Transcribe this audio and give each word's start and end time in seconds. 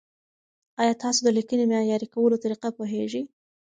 ایا 0.81 0.93
تاسو 1.03 1.19
د 1.23 1.29
لیکنې 1.37 1.65
معیاري 1.71 2.07
کولو 2.13 2.41
طریقه 2.43 2.69
پوهېږئ؟ 2.77 3.23